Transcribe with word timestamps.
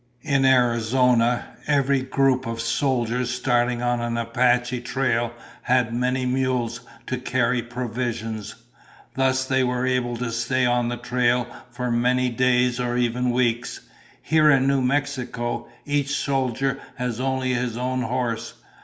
In 0.23 0.45
Arizona, 0.45 1.45
every 1.67 2.01
group 2.01 2.47
of 2.47 2.59
soldiers 2.59 3.29
starting 3.29 3.83
on 3.83 4.01
an 4.01 4.17
Apache 4.17 4.81
trail 4.81 5.31
had 5.61 5.93
many 5.93 6.25
mules 6.25 6.81
to 7.05 7.19
carry 7.19 7.61
provisions. 7.61 8.55
Thus 9.13 9.45
they 9.45 9.63
were 9.63 9.85
able 9.85 10.17
to 10.17 10.31
stay 10.31 10.65
on 10.65 10.87
the 10.89 10.97
trail 10.97 11.45
for 11.69 11.91
many 11.91 12.31
days 12.31 12.79
or 12.79 12.97
even 12.97 13.29
weeks. 13.29 13.81
Here 14.23 14.49
in 14.49 14.65
New 14.65 14.81
Mexico, 14.81 15.67
each 15.85 16.15
soldier 16.17 16.79
has 16.95 17.19
only 17.19 17.53
his 17.53 17.77
own 17.77 18.01
horse. 18.01 18.55